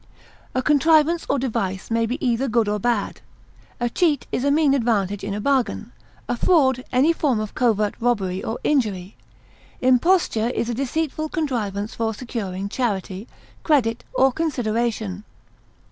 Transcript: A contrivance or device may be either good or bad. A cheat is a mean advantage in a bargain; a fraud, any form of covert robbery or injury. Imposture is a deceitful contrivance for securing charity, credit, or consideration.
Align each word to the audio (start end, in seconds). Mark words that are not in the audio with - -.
A 0.55 0.63
contrivance 0.63 1.27
or 1.29 1.37
device 1.37 1.91
may 1.91 2.07
be 2.07 2.17
either 2.25 2.47
good 2.47 2.67
or 2.67 2.79
bad. 2.79 3.21
A 3.79 3.87
cheat 3.87 4.25
is 4.31 4.43
a 4.43 4.49
mean 4.49 4.73
advantage 4.73 5.23
in 5.23 5.35
a 5.35 5.39
bargain; 5.39 5.91
a 6.27 6.35
fraud, 6.35 6.83
any 6.91 7.13
form 7.13 7.39
of 7.39 7.53
covert 7.53 7.93
robbery 7.99 8.43
or 8.43 8.57
injury. 8.63 9.15
Imposture 9.79 10.49
is 10.49 10.69
a 10.69 10.73
deceitful 10.73 11.29
contrivance 11.29 11.93
for 11.93 12.15
securing 12.15 12.67
charity, 12.67 13.27
credit, 13.61 14.03
or 14.15 14.31
consideration. 14.31 15.23